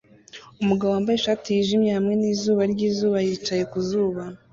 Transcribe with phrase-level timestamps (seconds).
[0.61, 4.23] Umugabo wambaye ishati yijimye hamwe nizuba ryizuba yicaye ku zuba